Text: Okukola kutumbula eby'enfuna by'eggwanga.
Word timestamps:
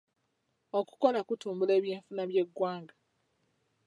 Okukola 0.79 1.19
kutumbula 1.27 1.71
eby'enfuna 1.79 2.23
by'eggwanga. 2.29 2.95